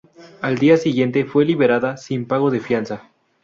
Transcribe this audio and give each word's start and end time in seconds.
Al 0.41 0.57
día 0.57 0.77
siguiente, 0.77 1.25
fue 1.25 1.45
liberada 1.45 1.95
sin 1.95 2.25
pago 2.25 2.49
de 2.49 2.59
fianza. 2.59 3.03